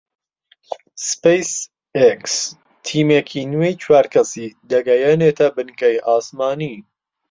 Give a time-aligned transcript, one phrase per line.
[1.09, 1.51] سپەیس
[1.97, 2.35] ئێکس
[2.85, 6.75] تیمێکی نوێی چوار کەسی دەگەیەنێتە بنکەی ئاسمانی